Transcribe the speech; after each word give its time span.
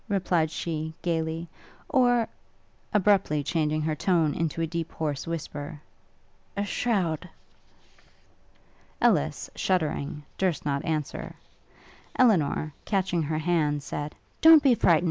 replied 0.09 0.49
she, 0.49 0.91
gaily; 1.03 1.47
'or...' 1.87 2.27
abruptly 2.93 3.43
changing 3.43 3.83
her 3.83 3.93
tone 3.93 4.33
into 4.33 4.59
a 4.59 4.65
deep 4.65 4.91
hoarse 4.93 5.27
whisper, 5.27 5.79
'a 6.57 6.65
shroud?' 6.65 7.29
Ellis, 8.99 9.47
shuddering, 9.55 10.23
durst 10.39 10.65
not 10.65 10.83
answer. 10.85 11.35
Elinor, 12.17 12.73
catching 12.83 13.21
her 13.21 13.37
hand 13.37 13.83
said, 13.83 14.15
'Don't 14.41 14.63
be 14.63 14.73
frightened! 14.73 14.99